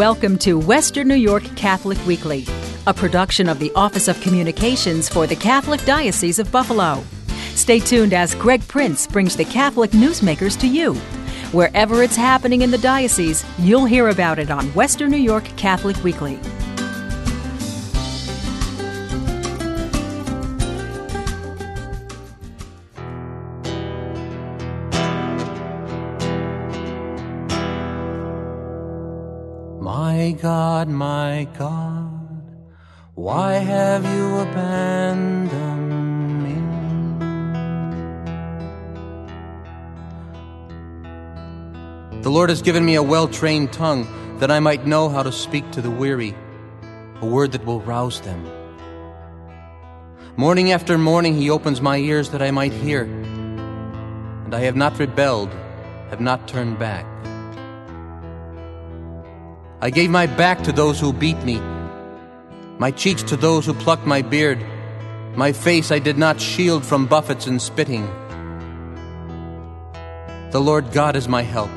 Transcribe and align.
Welcome 0.00 0.38
to 0.38 0.58
Western 0.58 1.08
New 1.08 1.14
York 1.14 1.42
Catholic 1.56 1.98
Weekly, 2.06 2.46
a 2.86 2.94
production 2.94 3.50
of 3.50 3.58
the 3.58 3.70
Office 3.74 4.08
of 4.08 4.18
Communications 4.22 5.10
for 5.10 5.26
the 5.26 5.36
Catholic 5.36 5.84
Diocese 5.84 6.38
of 6.38 6.50
Buffalo. 6.50 7.04
Stay 7.54 7.80
tuned 7.80 8.14
as 8.14 8.34
Greg 8.34 8.66
Prince 8.66 9.06
brings 9.06 9.36
the 9.36 9.44
Catholic 9.44 9.90
newsmakers 9.90 10.58
to 10.60 10.66
you. 10.66 10.94
Wherever 11.52 12.02
it's 12.02 12.16
happening 12.16 12.62
in 12.62 12.70
the 12.70 12.78
diocese, 12.78 13.44
you'll 13.58 13.84
hear 13.84 14.08
about 14.08 14.38
it 14.38 14.50
on 14.50 14.68
Western 14.68 15.10
New 15.10 15.18
York 15.18 15.44
Catholic 15.58 16.02
Weekly. 16.02 16.40
God, 30.40 30.88
my 30.88 31.46
God, 31.58 32.42
why 33.14 33.54
have 33.54 34.04
you 34.06 34.38
abandoned 34.38 35.52
me? 36.42 36.54
The 42.22 42.30
Lord 42.30 42.48
has 42.48 42.62
given 42.62 42.86
me 42.86 42.94
a 42.94 43.02
well 43.02 43.28
trained 43.28 43.74
tongue 43.74 44.06
that 44.38 44.50
I 44.50 44.60
might 44.60 44.86
know 44.86 45.10
how 45.10 45.22
to 45.22 45.30
speak 45.30 45.70
to 45.72 45.82
the 45.82 45.90
weary, 45.90 46.34
a 47.20 47.26
word 47.26 47.52
that 47.52 47.66
will 47.66 47.80
rouse 47.80 48.22
them. 48.22 48.42
Morning 50.38 50.72
after 50.72 50.96
morning, 50.96 51.36
He 51.36 51.50
opens 51.50 51.82
my 51.82 51.98
ears 51.98 52.30
that 52.30 52.40
I 52.40 52.50
might 52.50 52.72
hear, 52.72 53.02
and 53.02 54.54
I 54.54 54.60
have 54.60 54.76
not 54.76 54.98
rebelled, 54.98 55.50
have 56.08 56.22
not 56.22 56.48
turned 56.48 56.78
back. 56.78 57.04
I 59.82 59.88
gave 59.88 60.10
my 60.10 60.26
back 60.26 60.62
to 60.64 60.72
those 60.72 61.00
who 61.00 61.12
beat 61.12 61.42
me, 61.42 61.58
my 62.78 62.90
cheeks 62.90 63.22
to 63.24 63.36
those 63.36 63.64
who 63.64 63.72
plucked 63.72 64.06
my 64.06 64.20
beard. 64.20 64.58
My 65.36 65.52
face 65.52 65.90
I 65.90 65.98
did 65.98 66.18
not 66.18 66.40
shield 66.40 66.84
from 66.84 67.06
buffets 67.06 67.46
and 67.46 67.62
spitting. 67.62 68.04
The 70.50 70.60
Lord 70.60 70.92
God 70.92 71.16
is 71.16 71.28
my 71.28 71.42
help. 71.42 71.70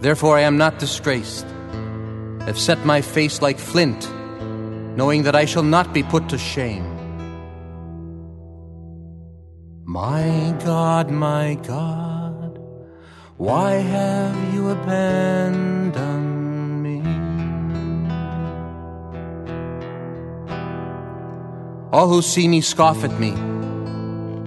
Therefore 0.00 0.38
I 0.38 0.42
am 0.42 0.56
not 0.56 0.78
disgraced. 0.78 1.46
I've 2.40 2.58
set 2.58 2.86
my 2.86 3.02
face 3.02 3.42
like 3.42 3.58
flint, 3.58 4.08
knowing 4.96 5.24
that 5.24 5.34
I 5.34 5.44
shall 5.44 5.62
not 5.62 5.92
be 5.92 6.02
put 6.02 6.28
to 6.30 6.38
shame. 6.38 6.84
My 9.84 10.54
God, 10.64 11.10
my 11.10 11.56
God, 11.56 12.58
why 13.36 13.72
have 13.72 14.54
you 14.54 14.70
abandoned 14.70 16.23
All 21.94 22.08
who 22.08 22.22
see 22.22 22.48
me 22.48 22.60
scoff 22.60 23.04
at 23.04 23.20
me. 23.20 23.30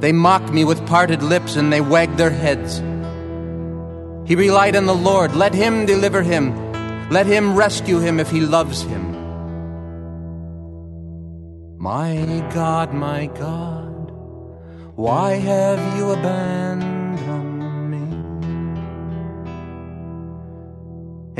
They 0.02 0.12
mock 0.12 0.52
me 0.52 0.66
with 0.66 0.86
parted 0.86 1.23
lips 1.23 1.56
and 1.56 1.72
they 1.72 1.80
wag 1.80 2.17
their 2.17 2.30
heads. 2.30 2.80
He 4.28 4.36
relied 4.36 4.76
on 4.76 4.86
the 4.86 4.94
Lord. 4.94 5.34
Let 5.34 5.54
him 5.54 5.86
deliver 5.86 6.22
him. 6.22 6.52
Let 7.09 7.26
him 7.26 7.56
rescue 7.56 8.00
him 8.00 8.20
if 8.20 8.30
he 8.30 8.42
loves 8.42 8.82
him. 8.82 9.14
My 11.77 12.45
God, 12.54 12.94
my 12.94 13.27
God, 13.27 14.11
why 14.98 15.36
have 15.36 15.98
you 15.98 16.11
abandoned 16.11 17.21
me? 17.92 18.08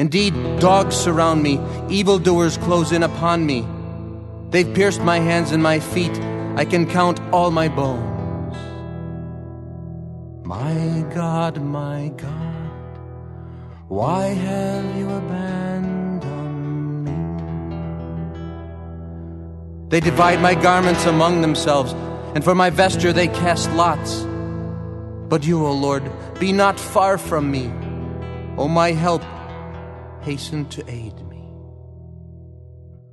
Indeed, 0.02 0.34
dogs 0.62 0.96
surround 0.96 1.44
me, 1.44 1.60
evildoers 1.90 2.56
close 2.60 2.94
in 2.94 3.04
upon 3.04 3.46
me. 3.46 3.66
They've 4.50 4.74
pierced 4.74 5.02
my 5.02 5.20
hands 5.20 5.52
and 5.52 5.62
my 5.62 5.80
feet. 5.80 6.18
I 6.56 6.64
can 6.64 6.88
count 6.88 7.20
all 7.34 7.52
my 7.52 7.68
bones. 7.68 8.56
My 10.46 11.06
God, 11.14 11.62
my 11.62 12.08
God, 12.16 12.72
why 13.90 14.28
have 14.28 14.98
you 14.98 15.10
abandoned 15.10 16.24
me? 17.04 17.12
They 19.90 20.00
divide 20.00 20.42
my 20.42 20.56
garments 20.56 21.06
among 21.06 21.42
themselves, 21.42 21.92
and 22.34 22.44
for 22.44 22.56
my 22.56 22.70
vesture 22.70 23.12
they 23.12 23.28
cast 23.28 23.70
lots. 23.74 24.26
But 25.28 25.46
you, 25.46 25.66
O 25.66 25.74
Lord, 25.74 26.10
be 26.40 26.54
not 26.54 26.80
far 26.80 27.18
from 27.18 27.52
me. 27.52 27.70
O 28.58 28.70
my 28.70 28.94
help, 28.94 29.24
hasten 30.22 30.66
to 30.70 30.90
aid. 30.90 31.27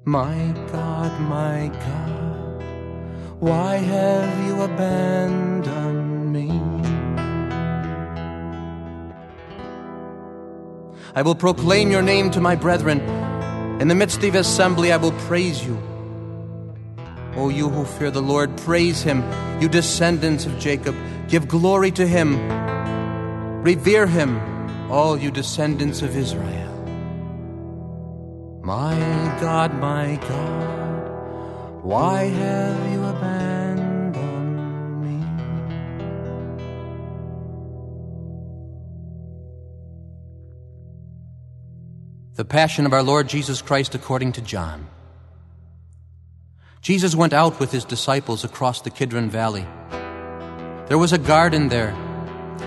My 0.07 0.55
God, 0.71 1.19
my 1.23 1.69
God, 1.69 2.63
why 3.41 3.77
have 3.77 4.47
you 4.47 4.61
abandoned 4.61 6.31
me? 6.31 6.51
I 11.15 11.23
will 11.23 11.35
proclaim 11.35 11.91
your 11.91 12.03
name 12.03 12.31
to 12.33 12.41
my 12.43 12.55
brethren. 12.55 13.01
In 13.81 13.89
the 13.89 13.95
midst 13.95 14.23
of 14.23 14.35
assembly, 14.35 14.93
I 14.93 14.99
will 14.99 15.13
praise 15.13 15.65
you. 15.65 15.83
O 17.37 17.49
you 17.49 17.71
who 17.71 17.87
fear 17.87 18.11
the 18.11 18.21
Lord, 18.21 18.55
praise 18.59 19.03
him. 19.03 19.25
You 19.59 19.71
descendants 19.71 20.45
of 20.45 20.59
Jacob, 20.59 20.95
give 21.29 21.49
glory 21.49 21.91
to 21.93 22.07
him. 22.07 22.37
Revere 23.63 24.07
him, 24.07 24.39
all 24.93 25.17
you 25.17 25.31
descendants 25.31 26.03
of 26.03 26.15
Israel. 26.15 26.74
My 28.65 28.97
God, 29.43 29.79
my 29.79 30.19
God, 30.27 31.85
why 31.85 32.23
have 32.25 32.93
you 32.93 33.05
abandoned 33.05 34.17
me? 35.03 35.23
The 42.37 42.47
Passion 42.47 42.87
of 42.87 42.95
our 42.95 43.03
Lord 43.03 43.29
Jesus 43.29 43.61
Christ 43.61 43.95
according 43.95 44.33
to 44.33 44.41
John. 44.41 44.87
Jesus 46.81 47.15
went 47.15 47.35
out 47.35 47.61
with 47.61 47.71
his 47.71 47.85
disciples 47.85 48.45
across 48.45 48.81
the 48.81 48.89
Kidron 48.89 49.29
Valley. 49.29 49.67
There 50.89 50.97
was 50.97 51.13
a 51.13 51.19
garden 51.19 51.69
there, 51.69 51.91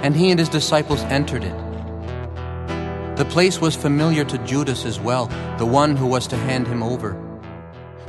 and 0.03 0.15
he 0.15 0.29
and 0.29 0.39
his 0.39 0.49
disciples 0.49 1.01
entered 1.05 1.43
it. 1.43 1.66
The 3.17 3.25
place 3.25 3.59
was 3.59 3.75
familiar 3.75 4.23
to 4.25 4.37
Judas 4.45 4.85
as 4.85 4.99
well, 4.99 5.25
the 5.57 5.65
one 5.65 5.95
who 5.95 6.05
was 6.05 6.27
to 6.27 6.37
hand 6.37 6.67
him 6.67 6.83
over, 6.83 7.15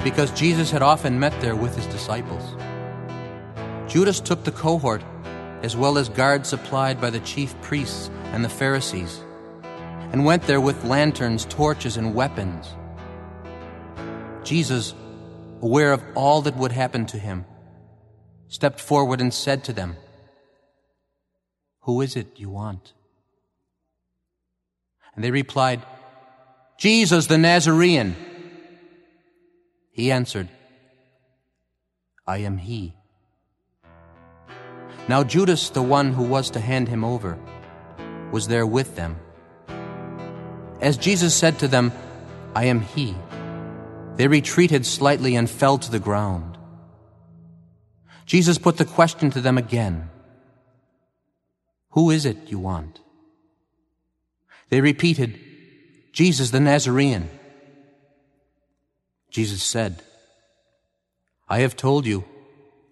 because 0.04 0.30
Jesus 0.32 0.70
had 0.70 0.82
often 0.82 1.18
met 1.18 1.32
there 1.40 1.56
with 1.56 1.74
his 1.74 1.86
disciples. 1.86 2.54
Judas 3.90 4.20
took 4.20 4.44
the 4.44 4.52
cohort, 4.52 5.02
as 5.62 5.74
well 5.74 5.96
as 5.96 6.10
guards 6.10 6.50
supplied 6.50 7.00
by 7.00 7.08
the 7.08 7.20
chief 7.20 7.58
priests 7.62 8.10
and 8.34 8.44
the 8.44 8.50
Pharisees, 8.50 9.24
and 10.12 10.26
went 10.26 10.42
there 10.42 10.60
with 10.60 10.84
lanterns, 10.84 11.46
torches, 11.46 11.96
and 11.96 12.14
weapons. 12.14 12.68
Jesus, 14.44 14.94
aware 15.62 15.92
of 15.92 16.04
all 16.16 16.42
that 16.42 16.58
would 16.58 16.72
happen 16.72 17.06
to 17.06 17.18
him, 17.18 17.46
stepped 18.48 18.78
forward 18.78 19.22
and 19.22 19.32
said 19.32 19.64
to 19.64 19.72
them, 19.72 19.96
Who 21.84 22.02
is 22.02 22.14
it 22.14 22.38
you 22.38 22.50
want? 22.50 22.92
And 25.18 25.24
they 25.24 25.32
replied, 25.32 25.84
Jesus 26.78 27.26
the 27.26 27.38
Nazarene. 27.38 28.14
He 29.90 30.12
answered, 30.12 30.48
I 32.24 32.38
am 32.38 32.56
he. 32.56 32.94
Now 35.08 35.24
Judas, 35.24 35.70
the 35.70 35.82
one 35.82 36.12
who 36.12 36.22
was 36.22 36.50
to 36.50 36.60
hand 36.60 36.86
him 36.86 37.02
over, 37.02 37.36
was 38.30 38.46
there 38.46 38.64
with 38.64 38.94
them. 38.94 39.16
As 40.80 40.96
Jesus 40.96 41.34
said 41.34 41.58
to 41.58 41.66
them, 41.66 41.90
I 42.54 42.66
am 42.66 42.80
he, 42.80 43.16
they 44.14 44.28
retreated 44.28 44.86
slightly 44.86 45.34
and 45.34 45.50
fell 45.50 45.78
to 45.78 45.90
the 45.90 45.98
ground. 45.98 46.56
Jesus 48.24 48.56
put 48.56 48.76
the 48.76 48.84
question 48.84 49.32
to 49.32 49.40
them 49.40 49.58
again 49.58 50.10
Who 51.90 52.10
is 52.10 52.24
it 52.24 52.36
you 52.46 52.60
want? 52.60 53.00
They 54.68 54.80
repeated, 54.80 55.38
Jesus 56.12 56.50
the 56.50 56.60
Nazarene. 56.60 57.28
Jesus 59.30 59.62
said, 59.62 60.02
I 61.48 61.60
have 61.60 61.76
told 61.76 62.06
you, 62.06 62.24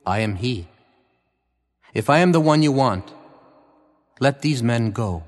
I 0.06 0.20
am 0.20 0.37
he. 0.37 0.69
If 1.93 2.08
I 2.08 2.19
am 2.19 2.32
the 2.32 2.40
one 2.40 2.62
you 2.62 2.73
want, 2.73 3.12
let 4.20 4.43
these 4.43 4.62
men 4.62 4.90
go. 4.90 5.25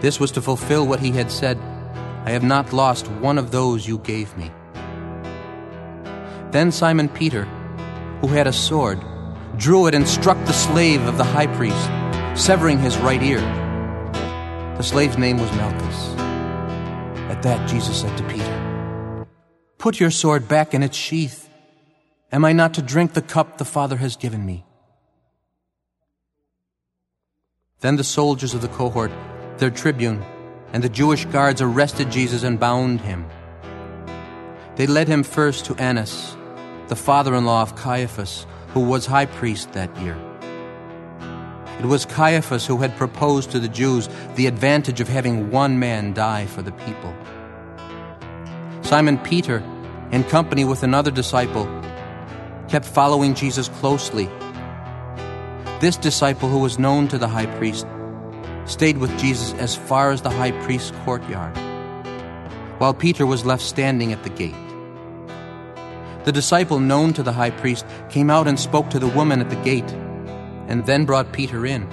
This 0.00 0.18
was 0.18 0.32
to 0.32 0.42
fulfill 0.42 0.86
what 0.86 1.00
he 1.00 1.10
had 1.10 1.30
said, 1.30 1.58
I 2.24 2.30
have 2.30 2.42
not 2.42 2.72
lost 2.72 3.08
one 3.08 3.38
of 3.38 3.50
those 3.50 3.86
you 3.86 3.98
gave 3.98 4.36
me. 4.36 4.50
Then 6.50 6.72
Simon 6.72 7.08
Peter, 7.08 7.44
who 8.20 8.28
had 8.28 8.46
a 8.46 8.52
sword, 8.52 9.00
drew 9.56 9.86
it 9.86 9.94
and 9.94 10.06
struck 10.06 10.38
the 10.44 10.52
slave 10.52 11.04
of 11.06 11.18
the 11.18 11.24
high 11.24 11.46
priest, 11.46 11.90
severing 12.40 12.78
his 12.78 12.96
right 12.98 13.22
ear. 13.22 13.67
The 14.78 14.84
slave's 14.84 15.18
name 15.18 15.38
was 15.38 15.50
Malchus. 15.56 16.14
At 17.28 17.42
that, 17.42 17.68
Jesus 17.68 18.00
said 18.00 18.16
to 18.16 18.22
Peter, 18.28 19.26
Put 19.76 19.98
your 19.98 20.12
sword 20.12 20.46
back 20.46 20.72
in 20.72 20.84
its 20.84 20.96
sheath. 20.96 21.50
Am 22.30 22.44
I 22.44 22.52
not 22.52 22.74
to 22.74 22.82
drink 22.82 23.14
the 23.14 23.20
cup 23.20 23.58
the 23.58 23.64
Father 23.64 23.96
has 23.96 24.14
given 24.14 24.46
me? 24.46 24.64
Then 27.80 27.96
the 27.96 28.04
soldiers 28.04 28.54
of 28.54 28.62
the 28.62 28.68
cohort, 28.68 29.10
their 29.56 29.72
tribune, 29.72 30.24
and 30.72 30.84
the 30.84 30.88
Jewish 30.88 31.24
guards 31.24 31.60
arrested 31.60 32.12
Jesus 32.12 32.44
and 32.44 32.60
bound 32.60 33.00
him. 33.00 33.26
They 34.76 34.86
led 34.86 35.08
him 35.08 35.24
first 35.24 35.64
to 35.64 35.74
Annas, 35.74 36.36
the 36.86 36.94
father 36.94 37.34
in 37.34 37.46
law 37.46 37.62
of 37.62 37.74
Caiaphas, 37.74 38.46
who 38.68 38.80
was 38.82 39.06
high 39.06 39.26
priest 39.26 39.72
that 39.72 39.90
year. 39.96 40.16
It 41.78 41.86
was 41.86 42.04
Caiaphas 42.04 42.66
who 42.66 42.78
had 42.78 42.96
proposed 42.96 43.52
to 43.52 43.60
the 43.60 43.68
Jews 43.68 44.08
the 44.34 44.46
advantage 44.46 45.00
of 45.00 45.08
having 45.08 45.52
one 45.52 45.78
man 45.78 46.12
die 46.12 46.46
for 46.46 46.60
the 46.60 46.72
people. 46.72 47.14
Simon 48.82 49.18
Peter, 49.18 49.62
in 50.10 50.24
company 50.24 50.64
with 50.64 50.82
another 50.82 51.10
disciple, 51.10 51.66
kept 52.68 52.84
following 52.84 53.34
Jesus 53.34 53.68
closely. 53.68 54.28
This 55.80 55.96
disciple, 55.96 56.48
who 56.48 56.58
was 56.58 56.78
known 56.78 57.06
to 57.08 57.18
the 57.18 57.28
high 57.28 57.46
priest, 57.58 57.86
stayed 58.64 58.98
with 58.98 59.16
Jesus 59.18 59.54
as 59.54 59.76
far 59.76 60.10
as 60.10 60.22
the 60.22 60.30
high 60.30 60.50
priest's 60.62 60.90
courtyard, 61.04 61.56
while 62.78 62.92
Peter 62.92 63.24
was 63.24 63.46
left 63.46 63.62
standing 63.62 64.12
at 64.12 64.24
the 64.24 64.30
gate. 64.30 64.54
The 66.24 66.32
disciple 66.32 66.80
known 66.80 67.12
to 67.12 67.22
the 67.22 67.32
high 67.32 67.50
priest 67.50 67.86
came 68.10 68.30
out 68.30 68.48
and 68.48 68.58
spoke 68.58 68.90
to 68.90 68.98
the 68.98 69.08
woman 69.08 69.40
at 69.40 69.50
the 69.50 69.62
gate, 69.62 69.88
and 70.68 70.86
then 70.86 71.04
brought 71.04 71.32
Peter 71.32 71.66
in. 71.66 71.88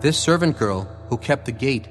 This 0.00 0.18
servant 0.18 0.58
girl, 0.58 0.88
who 1.08 1.18
kept 1.18 1.44
the 1.44 1.52
gate, 1.52 1.86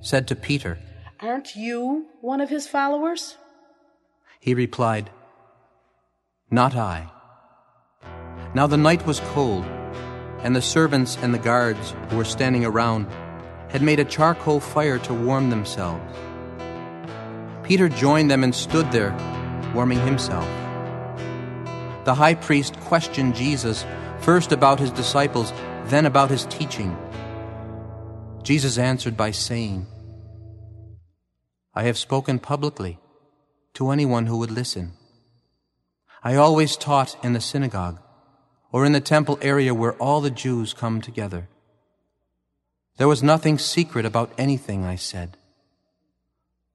said 0.00 0.28
to 0.28 0.36
Peter, 0.36 0.78
Aren't 1.20 1.56
you 1.56 2.06
one 2.20 2.40
of 2.40 2.48
his 2.48 2.66
followers? 2.66 3.36
He 4.40 4.54
replied, 4.54 5.10
Not 6.50 6.76
I. 6.76 7.10
Now 8.54 8.66
the 8.66 8.76
night 8.76 9.04
was 9.04 9.20
cold, 9.34 9.64
and 10.40 10.54
the 10.54 10.62
servants 10.62 11.18
and 11.20 11.34
the 11.34 11.38
guards 11.38 11.94
who 12.08 12.16
were 12.16 12.24
standing 12.24 12.64
around 12.64 13.06
had 13.68 13.82
made 13.82 13.98
a 13.98 14.04
charcoal 14.04 14.60
fire 14.60 14.98
to 15.00 15.12
warm 15.12 15.50
themselves. 15.50 16.16
Peter 17.64 17.88
joined 17.88 18.30
them 18.30 18.44
and 18.44 18.54
stood 18.54 18.92
there, 18.92 19.12
warming 19.74 19.98
himself. 20.00 20.46
The 22.04 22.14
high 22.14 22.34
priest 22.34 22.78
questioned 22.80 23.34
Jesus, 23.34 23.84
first 24.24 24.52
about 24.52 24.80
his 24.80 24.90
disciples, 24.90 25.52
then 25.84 26.06
about 26.06 26.30
his 26.30 26.46
teaching. 26.46 26.96
Jesus 28.42 28.78
answered 28.78 29.16
by 29.18 29.30
saying, 29.30 29.86
I 31.74 31.82
have 31.82 31.98
spoken 31.98 32.38
publicly 32.38 32.98
to 33.74 33.90
anyone 33.90 34.26
who 34.26 34.38
would 34.38 34.50
listen. 34.50 34.92
I 36.22 36.36
always 36.36 36.78
taught 36.78 37.22
in 37.22 37.34
the 37.34 37.40
synagogue 37.40 38.00
or 38.72 38.86
in 38.86 38.92
the 38.92 39.00
temple 39.00 39.38
area 39.42 39.74
where 39.74 39.92
all 39.94 40.22
the 40.22 40.30
Jews 40.30 40.72
come 40.72 41.02
together. 41.02 41.48
There 42.96 43.08
was 43.08 43.22
nothing 43.22 43.58
secret 43.58 44.06
about 44.06 44.32
anything 44.38 44.86
I 44.86 44.96
said. 44.96 45.36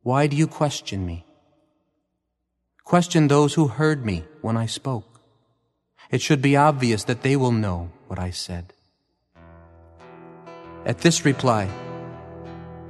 Why 0.03 0.27
do 0.27 0.35
you 0.35 0.45
question 0.45 1.03
me? 1.03 1.25
Question 2.83 3.27
those 3.27 3.55
who 3.55 3.67
heard 3.67 4.05
me 4.05 4.25
when 4.41 4.55
I 4.55 4.67
spoke. 4.67 5.08
It 6.09 6.21
should 6.21 6.41
be 6.41 6.55
obvious 6.55 7.03
that 7.05 7.21
they 7.21 7.35
will 7.35 7.51
know 7.51 7.91
what 8.07 8.19
I 8.19 8.31
said. 8.31 8.73
At 10.85 10.99
this 10.99 11.25
reply, 11.25 11.67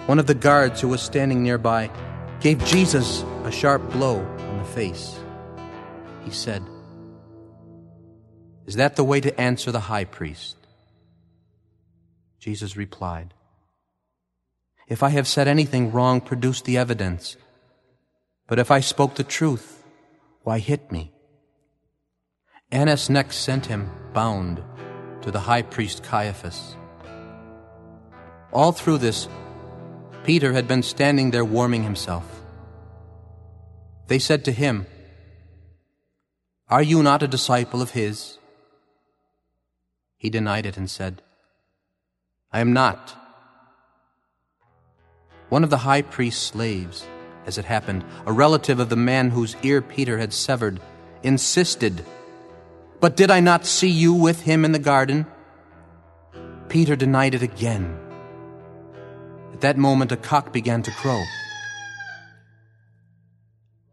one 0.05 0.19
of 0.19 0.27
the 0.27 0.35
guards 0.35 0.81
who 0.81 0.87
was 0.87 1.01
standing 1.01 1.43
nearby 1.43 1.89
gave 2.39 2.63
Jesus 2.65 3.23
a 3.43 3.51
sharp 3.51 3.91
blow 3.91 4.19
on 4.19 4.57
the 4.57 4.63
face. 4.65 5.19
He 6.23 6.31
said, 6.31 6.63
is 8.69 8.75
that 8.75 8.95
the 8.95 9.03
way 9.03 9.19
to 9.19 9.33
answer 9.41 9.71
the 9.71 9.89
high 9.89 10.03
priest? 10.05 10.55
Jesus 12.37 12.77
replied, 12.77 13.33
If 14.87 15.01
I 15.01 15.09
have 15.09 15.27
said 15.27 15.47
anything 15.47 15.91
wrong, 15.91 16.21
produce 16.21 16.61
the 16.61 16.77
evidence. 16.77 17.35
But 18.45 18.59
if 18.59 18.69
I 18.69 18.79
spoke 18.79 19.15
the 19.15 19.23
truth, 19.23 19.83
why 20.43 20.59
hit 20.59 20.91
me? 20.91 21.11
Annas 22.71 23.09
next 23.09 23.37
sent 23.37 23.65
him, 23.65 23.89
bound, 24.13 24.61
to 25.21 25.31
the 25.31 25.39
high 25.39 25.63
priest 25.63 26.03
Caiaphas. 26.03 26.75
All 28.51 28.71
through 28.71 28.99
this, 28.99 29.27
Peter 30.23 30.53
had 30.53 30.67
been 30.67 30.83
standing 30.83 31.31
there 31.31 31.45
warming 31.45 31.83
himself. 31.83 32.43
They 34.07 34.19
said 34.19 34.45
to 34.45 34.51
him, 34.51 34.85
Are 36.67 36.83
you 36.83 37.01
not 37.01 37.23
a 37.23 37.27
disciple 37.27 37.81
of 37.81 37.91
his? 37.91 38.37
He 40.17 40.29
denied 40.29 40.67
it 40.67 40.77
and 40.77 40.89
said, 40.89 41.23
I 42.51 42.59
am 42.59 42.73
not. 42.73 43.15
One 45.49 45.63
of 45.63 45.71
the 45.71 45.77
high 45.77 46.03
priest's 46.03 46.43
slaves, 46.43 47.05
as 47.47 47.57
it 47.57 47.65
happened, 47.65 48.05
a 48.27 48.31
relative 48.31 48.79
of 48.79 48.89
the 48.89 48.95
man 48.95 49.31
whose 49.31 49.55
ear 49.63 49.81
Peter 49.81 50.19
had 50.19 50.33
severed, 50.33 50.79
insisted, 51.23 52.05
But 52.99 53.15
did 53.15 53.31
I 53.31 53.39
not 53.39 53.65
see 53.65 53.89
you 53.89 54.13
with 54.13 54.41
him 54.41 54.65
in 54.65 54.73
the 54.73 54.79
garden? 54.79 55.25
Peter 56.67 56.95
denied 56.95 57.33
it 57.33 57.41
again. 57.41 57.97
At 59.53 59.61
that 59.61 59.77
moment, 59.77 60.11
a 60.11 60.17
cock 60.17 60.51
began 60.51 60.83
to 60.83 60.91
crow. 60.91 61.21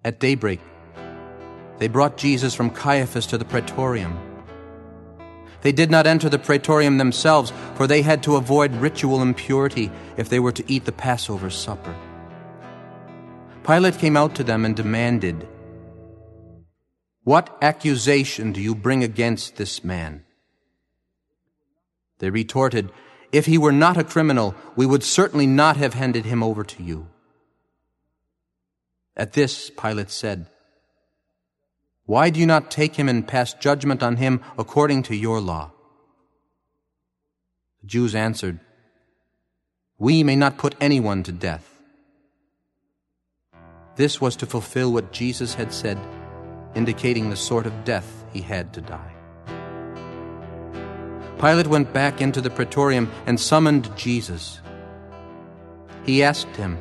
At 0.04 0.20
daybreak, 0.20 0.60
they 1.78 1.88
brought 1.88 2.16
Jesus 2.16 2.54
from 2.54 2.70
Caiaphas 2.70 3.26
to 3.26 3.38
the 3.38 3.44
praetorium. 3.44 4.18
They 5.62 5.72
did 5.72 5.90
not 5.90 6.06
enter 6.06 6.28
the 6.28 6.38
praetorium 6.38 6.98
themselves, 6.98 7.52
for 7.74 7.86
they 7.86 8.02
had 8.02 8.22
to 8.24 8.36
avoid 8.36 8.72
ritual 8.76 9.22
impurity 9.22 9.90
if 10.16 10.28
they 10.28 10.38
were 10.38 10.52
to 10.52 10.64
eat 10.70 10.84
the 10.84 10.92
Passover 10.92 11.50
supper. 11.50 11.94
Pilate 13.64 13.98
came 13.98 14.16
out 14.16 14.34
to 14.36 14.44
them 14.44 14.64
and 14.64 14.76
demanded, 14.76 15.48
What 17.26 17.58
accusation 17.60 18.52
do 18.52 18.60
you 18.60 18.76
bring 18.76 19.02
against 19.02 19.56
this 19.56 19.82
man? 19.82 20.22
They 22.20 22.30
retorted, 22.30 22.92
If 23.32 23.46
he 23.46 23.58
were 23.58 23.72
not 23.72 23.96
a 23.96 24.04
criminal, 24.04 24.54
we 24.76 24.86
would 24.86 25.02
certainly 25.02 25.46
not 25.46 25.76
have 25.76 25.94
handed 25.94 26.24
him 26.24 26.44
over 26.44 26.62
to 26.62 26.82
you. 26.82 27.08
At 29.16 29.32
this, 29.32 29.70
Pilate 29.70 30.10
said, 30.10 30.46
why 32.06 32.30
do 32.30 32.38
you 32.38 32.46
not 32.46 32.70
take 32.70 32.94
him 32.94 33.08
and 33.08 33.26
pass 33.26 33.52
judgment 33.52 34.00
on 34.00 34.16
him 34.16 34.40
according 34.56 35.02
to 35.04 35.16
your 35.16 35.40
law? 35.40 35.72
The 37.80 37.88
Jews 37.88 38.14
answered, 38.14 38.60
We 39.98 40.22
may 40.22 40.36
not 40.36 40.56
put 40.56 40.76
anyone 40.80 41.24
to 41.24 41.32
death. 41.32 41.68
This 43.96 44.20
was 44.20 44.36
to 44.36 44.46
fulfill 44.46 44.92
what 44.92 45.12
Jesus 45.12 45.54
had 45.54 45.72
said, 45.72 45.98
indicating 46.76 47.30
the 47.30 47.36
sort 47.36 47.66
of 47.66 47.84
death 47.84 48.24
he 48.32 48.40
had 48.40 48.72
to 48.74 48.80
die. 48.80 49.12
Pilate 51.40 51.66
went 51.66 51.92
back 51.92 52.20
into 52.20 52.40
the 52.40 52.50
praetorium 52.50 53.10
and 53.26 53.38
summoned 53.38 53.94
Jesus. 53.96 54.60
He 56.04 56.22
asked 56.22 56.54
him, 56.56 56.78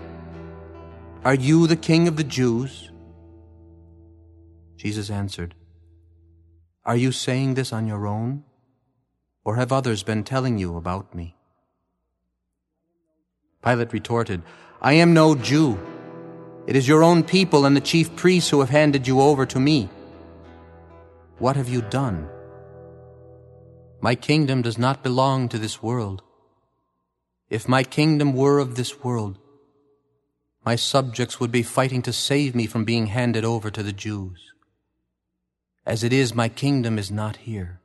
Are 1.24 1.34
you 1.34 1.68
the 1.68 1.76
king 1.76 2.08
of 2.08 2.16
the 2.16 2.24
Jews? 2.24 2.92
Jesus 4.78 5.10
answered, 5.10 5.56
Are 6.86 6.96
you 6.96 7.12
saying 7.12 7.56
this 7.56 7.74
on 7.74 7.88
your 7.88 8.06
own? 8.06 8.44
Or 9.44 9.56
have 9.56 9.72
others 9.72 10.04
been 10.04 10.24
telling 10.24 10.58
you 10.58 10.76
about 10.78 11.14
me? 11.14 11.36
Pilate 13.64 13.94
retorted, 13.94 14.42
I 14.82 14.94
am 14.94 15.14
no 15.14 15.36
Jew. 15.36 15.80
It 16.68 16.76
is 16.76 16.88
your 16.88 17.04
own 17.04 17.24
people 17.24 17.66
and 17.66 17.76
the 17.76 17.82
chief 17.82 18.16
priests 18.16 18.50
who 18.50 18.60
have 18.60 18.70
handed 18.70 19.08
you 19.08 19.22
over 19.22 19.46
to 19.46 19.60
me. 19.60 19.90
What 21.38 21.56
have 21.56 21.70
you 21.70 21.82
done? 21.82 22.28
My 24.02 24.16
kingdom 24.16 24.62
does 24.62 24.78
not 24.78 25.04
belong 25.04 25.50
to 25.50 25.60
this 25.60 25.84
world. 25.84 26.24
If 27.50 27.68
my 27.68 27.84
kingdom 27.84 28.34
were 28.34 28.60
of 28.60 28.76
this 28.76 29.04
world, 29.04 29.38
my 30.66 30.76
subjects 30.76 31.40
would 31.40 31.52
be 31.52 31.62
fighting 31.62 32.02
to 32.04 32.14
save 32.14 32.56
me 32.56 32.66
from 32.66 32.86
being 32.86 33.08
handed 33.08 33.46
over 33.46 33.70
to 33.70 33.84
the 33.84 33.94
Jews. 33.94 34.52
As 35.86 36.04
it 36.04 36.12
is, 36.12 36.34
my 36.34 36.50
kingdom 36.50 36.98
is 36.98 37.12
not 37.12 37.36
here. 37.36 37.80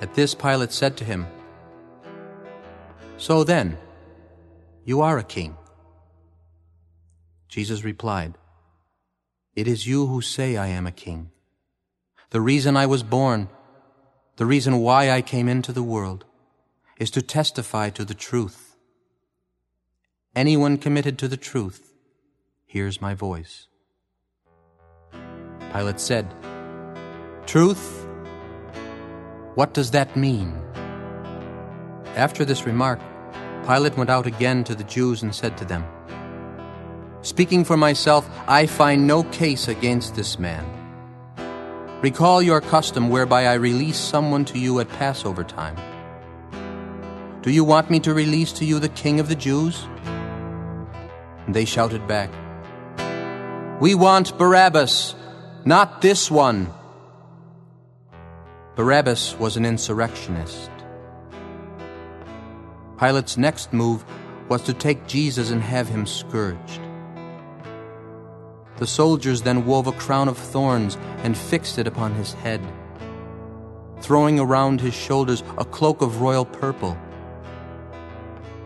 At 0.00 0.14
this, 0.14 0.34
Pilate 0.34 0.72
said 0.72 0.96
to 0.96 1.04
him, 1.04 1.26
So 3.16 3.44
then, 3.44 3.78
you 4.84 5.00
are 5.02 5.18
a 5.18 5.24
king. 5.24 5.56
Jesus 7.48 7.84
replied, 7.84 8.38
It 9.54 9.68
is 9.68 9.86
you 9.86 10.06
who 10.06 10.20
say 10.20 10.56
I 10.56 10.68
am 10.68 10.86
a 10.86 10.92
king. 10.92 11.30
The 12.30 12.40
reason 12.40 12.76
I 12.76 12.86
was 12.86 13.02
born, 13.02 13.48
the 14.36 14.46
reason 14.46 14.78
why 14.78 15.10
I 15.10 15.22
came 15.22 15.48
into 15.48 15.72
the 15.72 15.82
world, 15.82 16.24
is 16.98 17.10
to 17.12 17.22
testify 17.22 17.90
to 17.90 18.04
the 18.04 18.14
truth. 18.14 18.76
Anyone 20.34 20.76
committed 20.76 21.18
to 21.18 21.28
the 21.28 21.36
truth 21.36 21.94
hears 22.66 23.00
my 23.00 23.14
voice. 23.14 23.68
Pilate 25.72 26.00
said, 26.00 26.34
Truth? 27.46 28.06
What 29.54 29.72
does 29.72 29.92
that 29.92 30.16
mean? 30.16 30.60
After 32.16 32.44
this 32.44 32.66
remark, 32.66 33.00
Pilate 33.66 33.96
went 33.96 34.10
out 34.10 34.26
again 34.26 34.64
to 34.64 34.74
the 34.74 34.84
Jews 34.84 35.22
and 35.22 35.34
said 35.34 35.56
to 35.58 35.64
them, 35.64 35.84
Speaking 37.26 37.64
for 37.64 37.76
myself, 37.76 38.30
I 38.46 38.66
find 38.66 39.04
no 39.04 39.24
case 39.24 39.66
against 39.66 40.14
this 40.14 40.38
man. 40.38 40.64
Recall 42.00 42.40
your 42.40 42.60
custom 42.60 43.08
whereby 43.08 43.46
I 43.46 43.54
release 43.54 43.98
someone 43.98 44.44
to 44.44 44.60
you 44.60 44.78
at 44.78 44.88
Passover 44.90 45.42
time. 45.42 45.74
Do 47.42 47.50
you 47.50 47.64
want 47.64 47.90
me 47.90 47.98
to 47.98 48.14
release 48.14 48.52
to 48.52 48.64
you 48.64 48.78
the 48.78 48.90
king 48.90 49.18
of 49.18 49.28
the 49.28 49.34
Jews? 49.34 49.88
And 51.46 51.52
they 51.52 51.64
shouted 51.64 52.06
back, 52.06 52.30
We 53.80 53.96
want 53.96 54.38
Barabbas, 54.38 55.16
not 55.64 56.02
this 56.02 56.30
one. 56.30 56.72
Barabbas 58.76 59.36
was 59.36 59.56
an 59.56 59.66
insurrectionist. 59.66 60.70
Pilate's 63.00 63.36
next 63.36 63.72
move 63.72 64.04
was 64.48 64.62
to 64.62 64.72
take 64.72 65.08
Jesus 65.08 65.50
and 65.50 65.60
have 65.60 65.88
him 65.88 66.06
scourged. 66.06 66.85
The 68.78 68.86
soldiers 68.86 69.42
then 69.42 69.64
wove 69.64 69.86
a 69.86 69.92
crown 69.92 70.28
of 70.28 70.36
thorns 70.36 70.96
and 71.24 71.36
fixed 71.36 71.78
it 71.78 71.86
upon 71.86 72.14
his 72.14 72.34
head, 72.34 72.60
throwing 74.00 74.38
around 74.38 74.80
his 74.80 74.94
shoulders 74.94 75.42
a 75.56 75.64
cloak 75.64 76.02
of 76.02 76.20
royal 76.20 76.44
purple. 76.44 76.96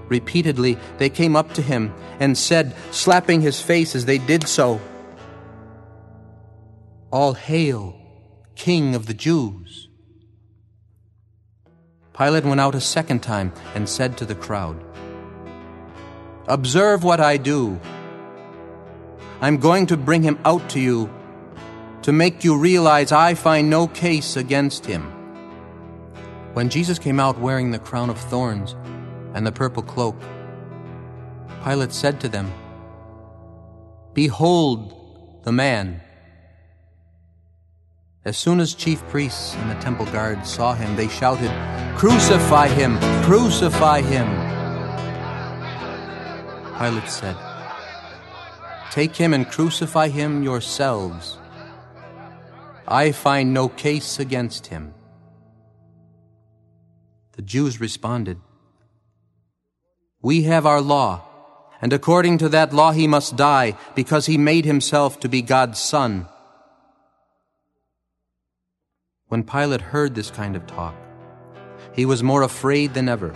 Repeatedly, 0.08 0.76
they 0.98 1.08
came 1.08 1.36
up 1.36 1.52
to 1.54 1.62
him 1.62 1.94
and 2.18 2.36
said, 2.36 2.74
slapping 2.90 3.40
his 3.40 3.60
face 3.60 3.94
as 3.94 4.06
they 4.06 4.18
did 4.18 4.48
so, 4.48 4.80
All 7.12 7.34
hail, 7.34 7.96
King 8.56 8.94
of 8.94 9.06
the 9.06 9.14
Jews! 9.14 9.88
Pilate 12.12 12.44
went 12.44 12.60
out 12.60 12.74
a 12.74 12.80
second 12.80 13.22
time 13.22 13.52
and 13.74 13.88
said 13.88 14.18
to 14.18 14.26
the 14.26 14.34
crowd, 14.34 14.84
Observe 16.48 17.04
what 17.04 17.20
I 17.20 17.36
do. 17.36 17.80
I'm 19.42 19.56
going 19.56 19.86
to 19.86 19.96
bring 19.96 20.22
him 20.22 20.38
out 20.44 20.68
to 20.70 20.80
you 20.80 21.08
to 22.02 22.12
make 22.12 22.44
you 22.44 22.58
realize 22.58 23.10
I 23.10 23.34
find 23.34 23.70
no 23.70 23.86
case 23.88 24.36
against 24.36 24.84
him. 24.84 25.02
When 26.52 26.68
Jesus 26.68 26.98
came 26.98 27.18
out 27.18 27.38
wearing 27.38 27.70
the 27.70 27.78
crown 27.78 28.10
of 28.10 28.18
thorns 28.18 28.76
and 29.34 29.46
the 29.46 29.52
purple 29.52 29.82
cloak, 29.82 30.16
Pilate 31.64 31.92
said 31.92 32.20
to 32.20 32.28
them, 32.28 32.52
Behold 34.12 35.42
the 35.44 35.52
man. 35.52 36.02
As 38.24 38.36
soon 38.36 38.60
as 38.60 38.74
chief 38.74 39.00
priests 39.08 39.54
and 39.56 39.70
the 39.70 39.80
temple 39.80 40.06
guards 40.06 40.50
saw 40.50 40.74
him, 40.74 40.96
they 40.96 41.08
shouted, 41.08 41.50
Crucify 41.96 42.68
him! 42.68 42.98
Crucify 43.24 44.02
him! 44.02 44.26
Pilate 46.78 47.08
said, 47.08 47.36
Take 48.90 49.14
him 49.14 49.32
and 49.32 49.48
crucify 49.48 50.08
him 50.08 50.42
yourselves. 50.42 51.38
I 52.88 53.12
find 53.12 53.54
no 53.54 53.68
case 53.68 54.18
against 54.18 54.66
him. 54.66 54.94
The 57.36 57.42
Jews 57.42 57.80
responded, 57.80 58.40
We 60.20 60.42
have 60.42 60.66
our 60.66 60.80
law, 60.80 61.22
and 61.80 61.92
according 61.92 62.38
to 62.38 62.48
that 62.48 62.72
law 62.72 62.90
he 62.90 63.06
must 63.06 63.36
die, 63.36 63.78
because 63.94 64.26
he 64.26 64.36
made 64.36 64.64
himself 64.64 65.20
to 65.20 65.28
be 65.28 65.40
God's 65.40 65.78
Son. 65.78 66.26
When 69.28 69.44
Pilate 69.44 69.80
heard 69.80 70.16
this 70.16 70.32
kind 70.32 70.56
of 70.56 70.66
talk, 70.66 70.96
he 71.94 72.04
was 72.04 72.24
more 72.24 72.42
afraid 72.42 72.94
than 72.94 73.08
ever. 73.08 73.32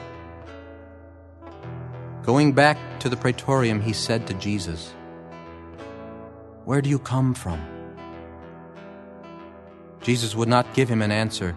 Going 2.25 2.52
back 2.52 2.76
to 2.99 3.08
the 3.08 3.16
praetorium, 3.16 3.80
he 3.80 3.92
said 3.92 4.26
to 4.26 4.34
Jesus, 4.34 4.92
Where 6.64 6.80
do 6.80 6.88
you 6.88 6.99
come 6.99 7.35
from? 7.35 7.61
Jesus 10.00 10.35
would 10.35 10.49
not 10.49 10.73
give 10.73 10.88
him 10.88 11.02
an 11.02 11.11
answer. 11.11 11.56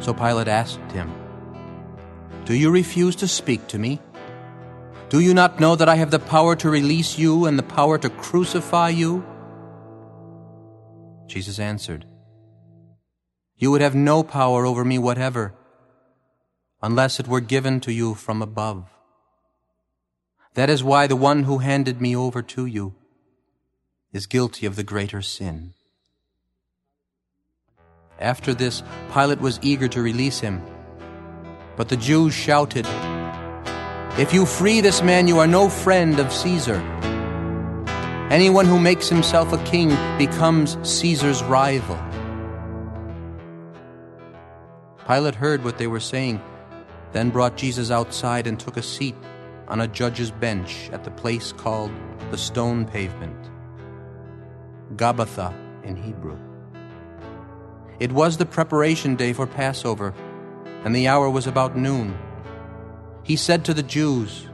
So 0.00 0.12
Pilate 0.12 0.48
asked 0.48 0.92
him, 0.92 1.12
Do 2.44 2.54
you 2.54 2.70
refuse 2.70 3.16
to 3.16 3.28
speak 3.28 3.66
to 3.68 3.78
me? 3.78 4.00
Do 5.08 5.20
you 5.20 5.32
not 5.32 5.60
know 5.60 5.76
that 5.76 5.88
I 5.88 5.96
have 5.96 6.10
the 6.10 6.18
power 6.18 6.54
to 6.56 6.70
release 6.70 7.18
you 7.18 7.46
and 7.46 7.58
the 7.58 7.62
power 7.64 7.96
to 7.98 8.10
crucify 8.10 8.90
you? 8.90 9.24
Jesus 11.26 11.58
answered, 11.58 12.04
You 13.56 13.70
would 13.70 13.80
have 13.80 13.94
no 13.94 14.22
power 14.22 14.66
over 14.66 14.84
me 14.84 14.98
whatever, 14.98 15.54
unless 16.82 17.18
it 17.18 17.28
were 17.28 17.40
given 17.40 17.80
to 17.80 17.92
you 17.92 18.14
from 18.14 18.42
above. 18.42 18.90
That 20.54 20.68
is 20.68 20.84
why 20.84 21.06
the 21.06 21.16
one 21.16 21.44
who 21.44 21.58
handed 21.58 22.00
me 22.00 22.14
over 22.14 22.42
to 22.42 22.66
you 22.66 22.94
is 24.12 24.26
guilty 24.26 24.66
of 24.66 24.76
the 24.76 24.84
greater 24.84 25.22
sin. 25.22 25.72
After 28.18 28.52
this, 28.52 28.82
Pilate 29.12 29.40
was 29.40 29.58
eager 29.62 29.88
to 29.88 30.02
release 30.02 30.40
him. 30.40 30.60
But 31.76 31.88
the 31.88 31.96
Jews 31.96 32.34
shouted, 32.34 32.86
If 34.18 34.34
you 34.34 34.44
free 34.44 34.80
this 34.80 35.02
man, 35.02 35.26
you 35.26 35.38
are 35.38 35.46
no 35.46 35.68
friend 35.70 36.18
of 36.18 36.32
Caesar. 36.32 36.76
Anyone 38.30 38.66
who 38.66 38.78
makes 38.78 39.08
himself 39.08 39.52
a 39.52 39.64
king 39.64 39.88
becomes 40.18 40.76
Caesar's 40.88 41.42
rival. 41.44 41.98
Pilate 45.06 45.34
heard 45.34 45.64
what 45.64 45.78
they 45.78 45.86
were 45.86 45.98
saying, 45.98 46.40
then 47.12 47.30
brought 47.30 47.56
Jesus 47.56 47.90
outside 47.90 48.46
and 48.46 48.60
took 48.60 48.76
a 48.76 48.82
seat 48.82 49.16
on 49.66 49.80
a 49.80 49.88
judge's 49.88 50.30
bench 50.30 50.90
at 50.92 51.04
the 51.04 51.10
place 51.10 51.52
called 51.52 51.90
the 52.30 52.38
Stone 52.38 52.84
Pavement, 52.84 53.39
Gabbatha 55.00 55.54
in 55.82 55.96
Hebrew. 55.96 56.36
It 58.00 58.12
was 58.12 58.36
the 58.36 58.44
preparation 58.44 59.16
day 59.16 59.32
for 59.32 59.46
Passover, 59.46 60.12
and 60.84 60.94
the 60.94 61.08
hour 61.08 61.30
was 61.30 61.46
about 61.46 61.74
noon. 61.74 62.14
He 63.22 63.36
said 63.36 63.64
to 63.64 63.72
the 63.72 63.82
Jews, 63.82 64.46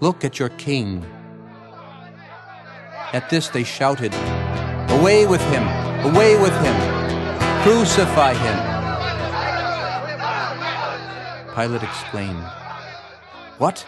Look 0.00 0.22
at 0.22 0.38
your 0.38 0.50
king. 0.50 1.02
At 3.14 3.30
this 3.30 3.48
they 3.48 3.64
shouted, 3.64 4.12
Away 4.90 5.26
with 5.26 5.40
him! 5.50 5.66
Away 6.04 6.36
with 6.38 6.52
him! 6.60 6.76
Crucify 7.62 8.34
him! 8.34 8.58
Pilate 11.54 11.82
exclaimed, 11.82 12.44
What? 13.56 13.86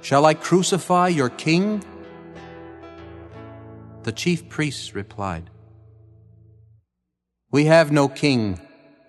Shall 0.00 0.26
I 0.26 0.34
crucify 0.34 1.06
your 1.06 1.30
king? 1.30 1.84
The 4.04 4.12
chief 4.12 4.48
priests 4.48 4.94
replied, 4.94 5.50
We 7.50 7.66
have 7.66 7.90
no 7.90 8.08
king 8.08 8.60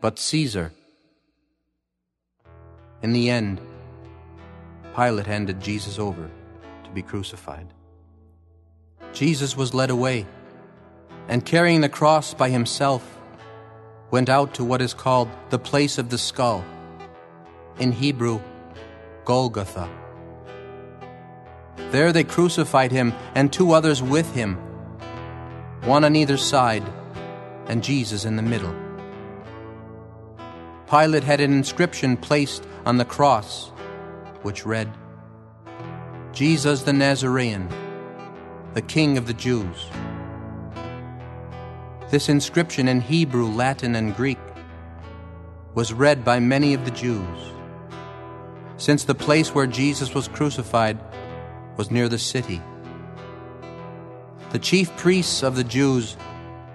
but 0.01 0.19
Caesar. 0.19 0.71
In 3.01 3.13
the 3.13 3.29
end, 3.29 3.61
Pilate 4.95 5.27
handed 5.27 5.61
Jesus 5.61 5.99
over 5.99 6.29
to 6.83 6.89
be 6.91 7.01
crucified. 7.01 7.67
Jesus 9.13 9.55
was 9.55 9.73
led 9.73 9.89
away, 9.89 10.25
and 11.27 11.45
carrying 11.45 11.81
the 11.81 11.89
cross 11.89 12.33
by 12.33 12.49
himself, 12.49 13.17
went 14.11 14.29
out 14.29 14.53
to 14.55 14.63
what 14.63 14.81
is 14.81 14.93
called 14.93 15.29
the 15.49 15.59
place 15.59 15.97
of 15.97 16.09
the 16.09 16.17
skull, 16.17 16.63
in 17.79 17.91
Hebrew, 17.91 18.41
Golgotha. 19.23 19.87
There 21.91 22.11
they 22.11 22.23
crucified 22.23 22.91
him 22.91 23.13
and 23.35 23.51
two 23.51 23.71
others 23.71 24.01
with 24.01 24.33
him, 24.33 24.57
one 25.83 26.03
on 26.03 26.15
either 26.15 26.37
side, 26.37 26.83
and 27.67 27.83
Jesus 27.83 28.25
in 28.25 28.35
the 28.35 28.41
middle. 28.41 28.75
Pilate 30.89 31.23
had 31.23 31.39
an 31.39 31.53
inscription 31.53 32.17
placed 32.17 32.65
on 32.85 32.97
the 32.97 33.05
cross, 33.05 33.69
which 34.41 34.65
read, 34.65 34.91
Jesus 36.33 36.83
the 36.83 36.93
Nazarene, 36.93 37.69
the 38.73 38.81
King 38.81 39.17
of 39.17 39.27
the 39.27 39.33
Jews. 39.33 39.85
This 42.09 42.29
inscription 42.29 42.87
in 42.87 43.01
Hebrew, 43.01 43.45
Latin, 43.45 43.95
and 43.95 44.15
Greek 44.15 44.39
was 45.75 45.93
read 45.93 46.25
by 46.25 46.39
many 46.39 46.73
of 46.73 46.85
the 46.85 46.91
Jews, 46.91 47.39
since 48.77 49.03
the 49.03 49.13
place 49.13 49.53
where 49.53 49.67
Jesus 49.67 50.15
was 50.15 50.27
crucified 50.27 50.99
was 51.77 51.91
near 51.91 52.09
the 52.09 52.17
city. 52.17 52.61
The 54.51 54.59
chief 54.59 54.95
priests 54.97 55.43
of 55.43 55.55
the 55.55 55.63
Jews 55.63 56.17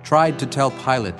tried 0.04 0.38
to 0.38 0.47
tell 0.47 0.71
Pilate, 0.71 1.16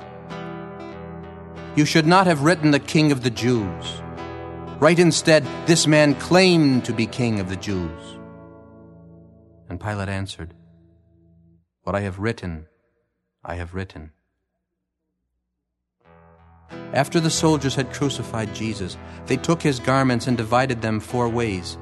You 1.75 1.83
should 1.83 2.07
not 2.07 2.27
have 2.27 2.43
written 2.43 2.71
the 2.71 2.79
King 2.79 3.11
of 3.11 3.23
the 3.23 3.29
Jews. 3.29 4.01
Write 4.79 4.99
instead, 4.99 5.45
This 5.65 5.85
man 5.85 6.15
claimed 6.15 6.85
to 6.85 6.93
be 6.93 7.07
king 7.07 7.41
of 7.41 7.49
the 7.49 7.57
Jews. 7.57 8.17
And 9.67 9.81
Pilate 9.81 10.07
answered, 10.07 10.53
What 11.83 11.95
I 11.95 12.01
have 12.01 12.19
written, 12.19 12.67
I 13.43 13.55
have 13.55 13.73
written. 13.73 14.11
After 16.93 17.19
the 17.19 17.29
soldiers 17.29 17.75
had 17.75 17.91
crucified 17.91 18.55
Jesus, 18.55 18.97
they 19.25 19.35
took 19.35 19.61
his 19.61 19.81
garments 19.81 20.27
and 20.27 20.37
divided 20.37 20.81
them 20.81 21.01
four 21.01 21.27
ways, 21.27 21.77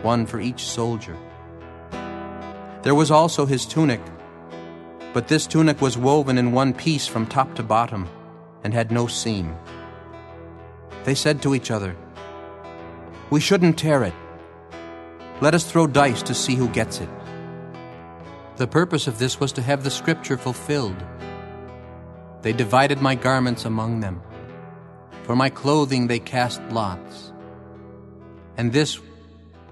one 0.00 0.24
for 0.24 0.40
each 0.40 0.64
soldier. 0.64 1.16
There 2.82 2.94
was 2.94 3.10
also 3.10 3.44
his 3.44 3.66
tunic, 3.66 4.00
but 5.12 5.26
this 5.26 5.46
tunic 5.46 5.80
was 5.80 5.98
woven 5.98 6.38
in 6.38 6.52
one 6.52 6.72
piece 6.72 7.06
from 7.06 7.26
top 7.26 7.54
to 7.56 7.62
bottom 7.62 8.08
and 8.62 8.72
had 8.72 8.92
no 8.92 9.06
seam. 9.06 9.56
They 11.04 11.14
said 11.14 11.42
to 11.42 11.54
each 11.54 11.70
other, 11.70 11.96
We 13.30 13.40
shouldn't 13.40 13.78
tear 13.78 14.04
it. 14.04 14.14
Let 15.40 15.54
us 15.54 15.64
throw 15.64 15.86
dice 15.86 16.22
to 16.22 16.34
see 16.34 16.54
who 16.54 16.68
gets 16.68 17.00
it. 17.00 17.08
The 18.56 18.66
purpose 18.66 19.06
of 19.06 19.18
this 19.18 19.40
was 19.40 19.52
to 19.52 19.62
have 19.62 19.84
the 19.84 19.90
scripture 19.90 20.36
fulfilled. 20.36 20.96
They 22.42 22.52
divided 22.52 23.00
my 23.00 23.14
garments 23.14 23.64
among 23.64 24.00
them. 24.00 24.22
For 25.24 25.34
my 25.36 25.50
clothing 25.50 26.06
they 26.06 26.18
cast 26.18 26.62
lots. 26.70 27.32
And 28.56 28.72
this 28.72 29.00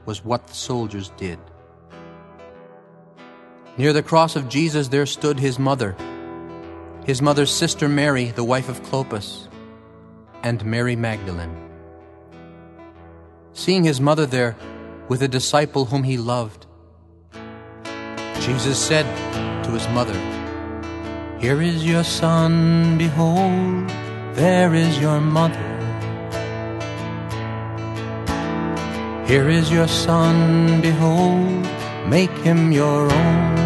was 0.04 0.24
what 0.24 0.46
the 0.46 0.54
soldiers 0.54 1.12
did. 1.16 1.38
Near 3.78 3.92
the 3.92 4.02
cross 4.02 4.36
of 4.36 4.48
Jesus 4.48 4.88
there 4.88 5.04
stood 5.04 5.38
his 5.38 5.58
mother, 5.58 5.94
his 7.04 7.20
mother's 7.20 7.50
sister 7.50 7.88
Mary, 7.88 8.30
the 8.30 8.44
wife 8.44 8.70
of 8.70 8.82
Clopas, 8.82 9.48
and 10.42 10.64
Mary 10.64 10.96
Magdalene. 10.96 11.54
Seeing 13.52 13.84
his 13.84 14.00
mother 14.00 14.24
there 14.24 14.56
with 15.08 15.22
a 15.22 15.28
disciple 15.28 15.84
whom 15.84 16.04
he 16.04 16.16
loved, 16.16 16.64
Jesus 18.40 18.78
said 18.78 19.04
to 19.64 19.70
his 19.72 19.86
mother, 19.88 20.18
Here 21.38 21.60
is 21.60 21.84
your 21.84 22.04
son, 22.04 22.96
behold, 22.96 23.90
there 24.36 24.74
is 24.74 24.98
your 24.98 25.20
mother. 25.20 25.72
Here 29.26 29.50
is 29.50 29.70
your 29.70 29.88
son, 29.88 30.80
behold, 30.80 31.66
make 32.08 32.30
him 32.38 32.72
your 32.72 33.10
own. 33.12 33.56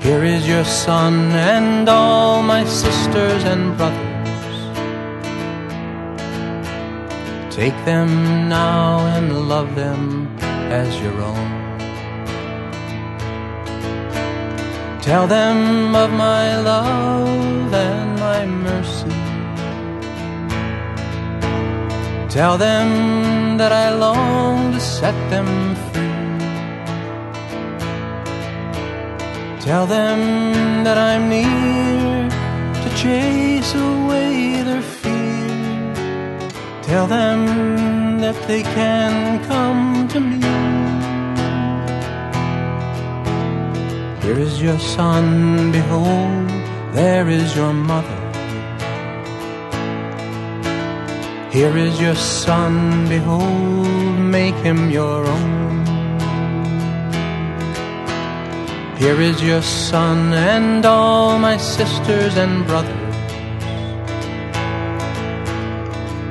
Here 0.00 0.22
is 0.24 0.46
your 0.46 0.64
son 0.64 1.32
and 1.32 1.88
all 1.88 2.42
my 2.42 2.64
sisters 2.64 3.44
and 3.44 3.76
brothers. 3.76 4.58
Take 7.54 7.76
them 7.84 8.48
now 8.48 9.00
and 9.16 9.48
love 9.48 9.74
them 9.74 10.36
as 10.70 11.00
your 11.00 11.20
own. 11.20 11.58
Tell 15.00 15.26
them 15.26 15.94
of 15.94 16.10
my 16.12 16.60
love 16.60 17.72
and 17.72 18.20
my 18.20 18.46
mercy. 18.46 19.16
Tell 22.28 22.58
them 22.58 23.47
that 23.58 23.72
I 23.72 23.92
long 23.92 24.72
to 24.72 24.80
set 24.80 25.16
them 25.30 25.74
free. 25.90 26.08
Tell 29.60 29.84
them 29.86 30.84
that 30.84 30.96
I'm 30.96 31.28
near 31.28 32.28
to 32.82 32.88
chase 32.96 33.74
away 33.74 34.62
their 34.62 34.80
fear. 34.80 35.92
Tell 36.82 37.06
them 37.06 38.20
that 38.20 38.36
they 38.46 38.62
can 38.62 39.44
come 39.50 40.06
to 40.08 40.20
me. 40.20 40.40
Here 44.22 44.38
is 44.38 44.62
your 44.62 44.78
son, 44.78 45.72
behold, 45.72 46.48
there 46.94 47.28
is 47.28 47.56
your 47.56 47.72
mother. 47.72 48.17
Here 51.58 51.76
is 51.76 52.00
your 52.00 52.14
son, 52.14 53.08
behold, 53.08 54.16
make 54.20 54.54
him 54.54 54.92
your 54.92 55.26
own. 55.26 55.84
Here 58.96 59.20
is 59.20 59.42
your 59.42 59.60
son 59.62 60.34
and 60.34 60.86
all 60.86 61.36
my 61.40 61.56
sisters 61.56 62.36
and 62.36 62.64
brothers. 62.64 63.16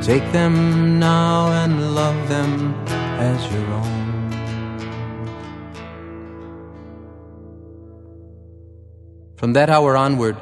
Take 0.06 0.32
them 0.32 0.98
now 0.98 1.52
and 1.52 1.94
love 1.94 2.30
them 2.30 2.74
as 3.20 3.52
your 3.52 3.68
own. 3.68 3.98
From 9.36 9.52
that 9.52 9.70
hour 9.70 9.98
onward, 9.98 10.38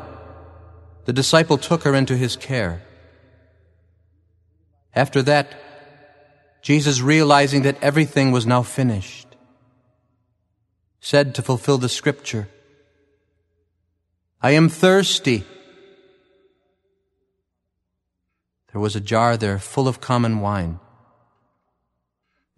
the 1.06 1.14
disciple 1.14 1.58
took 1.58 1.82
her 1.86 1.96
into 1.96 2.16
his 2.16 2.36
care. 2.36 2.85
After 4.96 5.22
that, 5.24 5.54
Jesus, 6.62 7.02
realizing 7.02 7.64
that 7.64 7.82
everything 7.84 8.32
was 8.32 8.48
now 8.48 8.64
finished, 8.64 9.28
said 11.00 11.36
to 11.36 11.42
fulfill 11.42 11.78
the 11.78 11.90
scripture, 11.90 12.48
I 14.42 14.52
am 14.52 14.70
thirsty. 14.70 15.44
There 18.72 18.82
was 18.82 18.96
a 18.96 19.02
jar 19.02 19.38
there 19.38 19.60
full 19.60 19.88
of 19.88 20.02
common 20.02 20.40
wine. 20.40 20.80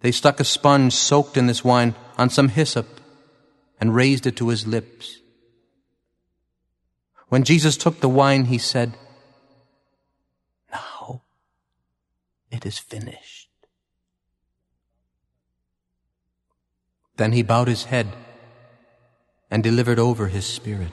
They 0.00 0.12
stuck 0.12 0.38
a 0.38 0.44
sponge 0.44 0.94
soaked 0.94 1.36
in 1.36 1.46
this 1.46 1.64
wine 1.64 1.94
on 2.16 2.30
some 2.30 2.48
hyssop 2.48 3.00
and 3.80 3.94
raised 3.94 4.26
it 4.26 4.36
to 4.36 4.48
his 4.48 4.66
lips. 4.66 5.18
When 7.28 7.44
Jesus 7.44 7.76
took 7.76 8.00
the 8.00 8.08
wine, 8.08 8.46
he 8.46 8.58
said, 8.58 8.94
Now 10.72 11.22
it 12.50 12.64
is 12.64 12.78
finished. 12.78 13.48
Then 17.16 17.32
he 17.32 17.42
bowed 17.42 17.68
his 17.68 17.84
head 17.84 18.06
and 19.50 19.62
delivered 19.62 19.98
over 19.98 20.28
his 20.28 20.46
spirit. 20.46 20.92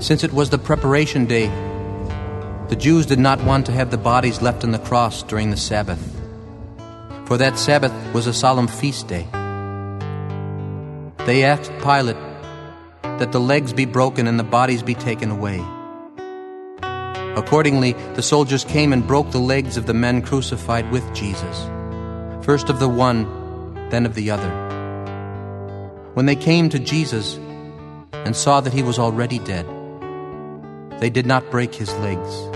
Since 0.00 0.24
it 0.24 0.32
was 0.32 0.50
the 0.50 0.58
preparation 0.58 1.26
day, 1.26 1.46
the 2.68 2.76
Jews 2.76 3.06
did 3.06 3.18
not 3.18 3.42
want 3.44 3.66
to 3.66 3.72
have 3.72 3.90
the 3.90 3.98
bodies 3.98 4.40
left 4.40 4.64
on 4.64 4.70
the 4.70 4.78
cross 4.78 5.22
during 5.22 5.50
the 5.50 5.56
Sabbath, 5.56 6.00
for 7.26 7.36
that 7.38 7.58
Sabbath 7.58 7.92
was 8.14 8.26
a 8.26 8.32
solemn 8.32 8.68
feast 8.68 9.08
day. 9.08 9.26
They 11.26 11.44
asked 11.44 11.70
Pilate 11.82 12.16
that 13.02 13.30
the 13.30 13.40
legs 13.40 13.72
be 13.72 13.84
broken 13.84 14.26
and 14.26 14.38
the 14.38 14.44
bodies 14.44 14.82
be 14.82 14.94
taken 14.94 15.30
away. 15.30 15.64
Accordingly, 17.36 17.92
the 18.14 18.22
soldiers 18.22 18.64
came 18.64 18.92
and 18.92 19.06
broke 19.06 19.30
the 19.30 19.38
legs 19.38 19.76
of 19.76 19.86
the 19.86 19.94
men 19.94 20.20
crucified 20.20 20.90
with 20.90 21.14
Jesus, 21.14 21.68
first 22.44 22.68
of 22.68 22.78
the 22.78 22.88
one, 22.88 23.24
then 23.88 24.04
of 24.04 24.14
the 24.14 24.30
other. 24.30 24.50
When 26.12 26.26
they 26.26 26.36
came 26.36 26.68
to 26.68 26.78
Jesus 26.78 27.38
and 28.12 28.36
saw 28.36 28.60
that 28.60 28.74
he 28.74 28.82
was 28.82 28.98
already 28.98 29.38
dead, 29.38 29.66
they 31.00 31.08
did 31.08 31.24
not 31.24 31.50
break 31.50 31.74
his 31.74 31.90
legs. 31.94 32.48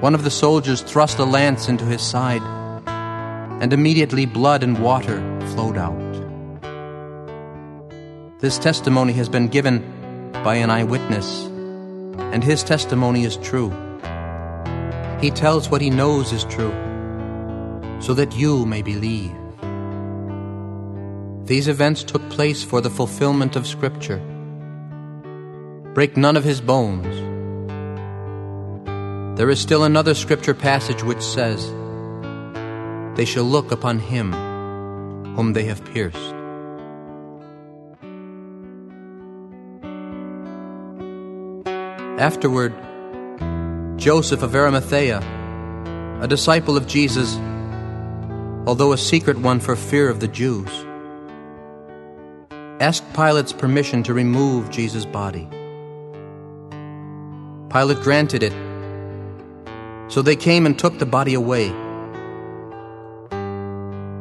One 0.00 0.14
of 0.14 0.24
the 0.24 0.30
soldiers 0.30 0.80
thrust 0.80 1.18
a 1.18 1.24
lance 1.24 1.68
into 1.68 1.84
his 1.84 2.00
side, 2.00 2.42
and 3.60 3.74
immediately 3.74 4.24
blood 4.24 4.62
and 4.62 4.82
water 4.82 5.20
flowed 5.48 5.76
out. 5.76 6.00
This 8.38 8.58
testimony 8.58 9.12
has 9.12 9.28
been 9.28 9.48
given 9.48 9.84
by 10.32 10.54
an 10.54 10.70
eyewitness, 10.70 11.49
and 12.18 12.42
his 12.42 12.62
testimony 12.62 13.24
is 13.24 13.36
true. 13.36 13.70
He 15.20 15.30
tells 15.30 15.68
what 15.68 15.80
he 15.80 15.90
knows 15.90 16.32
is 16.32 16.44
true, 16.44 16.72
so 18.00 18.14
that 18.14 18.34
you 18.36 18.64
may 18.64 18.82
believe. 18.82 19.36
These 21.44 21.68
events 21.68 22.04
took 22.04 22.26
place 22.30 22.62
for 22.62 22.80
the 22.80 22.90
fulfillment 22.90 23.56
of 23.56 23.66
Scripture. 23.66 24.20
Break 25.94 26.16
none 26.16 26.36
of 26.36 26.44
his 26.44 26.60
bones. 26.60 27.14
There 29.36 29.50
is 29.50 29.60
still 29.60 29.84
another 29.84 30.14
Scripture 30.14 30.54
passage 30.54 31.02
which 31.02 31.22
says, 31.22 31.70
They 33.16 33.24
shall 33.24 33.44
look 33.44 33.72
upon 33.72 33.98
him 33.98 34.32
whom 35.34 35.52
they 35.52 35.64
have 35.64 35.84
pierced. 35.84 36.39
Afterward, 42.20 42.74
Joseph 43.98 44.42
of 44.42 44.54
Arimathea, 44.54 45.20
a 46.20 46.28
disciple 46.28 46.76
of 46.76 46.86
Jesus, 46.86 47.36
although 48.66 48.92
a 48.92 48.98
secret 48.98 49.38
one 49.38 49.58
for 49.58 49.74
fear 49.74 50.10
of 50.10 50.20
the 50.20 50.28
Jews, 50.28 50.68
asked 52.78 53.10
Pilate's 53.14 53.54
permission 53.54 54.02
to 54.02 54.12
remove 54.12 54.68
Jesus' 54.68 55.06
body. 55.06 55.48
Pilate 57.70 58.02
granted 58.02 58.42
it, 58.42 58.52
so 60.12 60.20
they 60.20 60.36
came 60.36 60.66
and 60.66 60.78
took 60.78 60.98
the 60.98 61.06
body 61.06 61.32
away. 61.32 61.70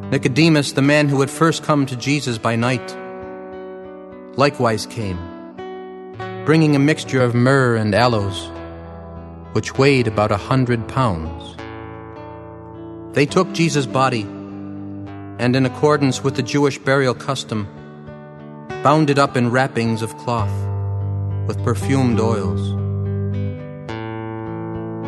Nicodemus, 0.10 0.72
the 0.72 0.82
man 0.82 1.10
who 1.10 1.20
had 1.20 1.30
first 1.30 1.64
come 1.64 1.86
to 1.86 1.98
Jesus 1.98 2.38
by 2.38 2.56
night, 2.56 2.96
likewise 4.38 4.86
came, 4.86 5.20
bringing 6.46 6.76
a 6.76 6.80
mixture 6.80 7.22
of 7.22 7.36
myrrh 7.36 7.76
and 7.76 7.94
aloes, 7.94 8.50
which 9.54 9.78
weighed 9.78 10.08
about 10.08 10.32
a 10.32 10.38
hundred 10.38 10.88
pounds. 10.88 11.56
They 13.16 13.26
took 13.26 13.52
Jesus' 13.54 13.86
body 13.86 14.22
and, 14.22 15.56
in 15.56 15.66
accordance 15.66 16.24
with 16.24 16.36
the 16.36 16.44
Jewish 16.44 16.78
burial 16.78 17.14
custom, 17.14 17.68
bound 18.84 19.10
it 19.10 19.20
up 19.20 19.36
in 19.38 19.52
wrappings 19.52 20.02
of 20.02 20.18
cloth 20.18 20.52
with 21.48 21.64
perfumed 21.64 22.20
oils. 22.20 22.72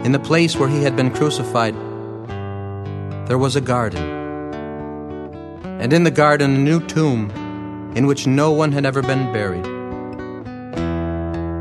In 0.05 0.11
the 0.11 0.19
place 0.19 0.55
where 0.55 0.69
he 0.69 0.83
had 0.83 0.95
been 0.95 1.11
crucified, 1.11 1.75
there 3.27 3.37
was 3.37 3.55
a 3.55 3.61
garden, 3.61 4.03
and 5.79 5.93
in 5.93 6.03
the 6.03 6.11
garden 6.11 6.55
a 6.55 6.59
new 6.59 6.85
tomb 6.85 7.31
in 7.95 8.07
which 8.07 8.27
no 8.27 8.51
one 8.51 8.71
had 8.71 8.85
ever 8.85 9.01
been 9.01 9.31
buried. 9.31 9.80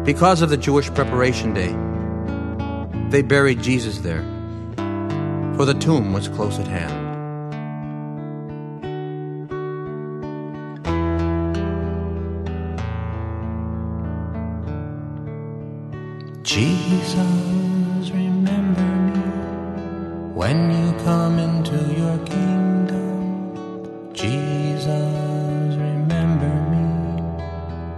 Because 0.05 0.41
of 0.41 0.49
the 0.49 0.57
Jewish 0.57 0.89
preparation 0.95 1.53
day, 1.53 1.77
they 3.11 3.21
buried 3.21 3.63
Jesus 3.63 3.99
there, 3.99 4.23
for 5.57 5.67
the 5.67 5.77
tomb 5.79 6.15
was 6.15 6.27
close 6.29 6.59
at 6.59 6.67
hand. 6.67 7.10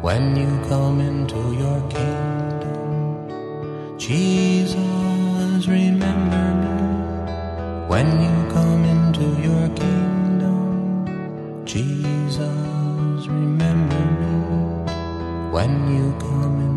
When 0.02 0.34
you 0.34 0.50
come 0.68 1.00
into 1.00 1.38
your 1.54 1.80
kingdom. 1.88 3.28
Jesus, 3.96 5.68
remember 5.68 6.44
me 6.62 7.86
when 7.86 8.08
you 8.20 8.50
come 8.50 8.84
into 8.84 9.26
your 9.40 9.68
kingdom. 9.76 11.06
Jesus, 11.64 13.28
remember 13.28 14.04
me 14.20 14.34
when 15.52 15.72
you 15.94 16.12
come 16.18 16.71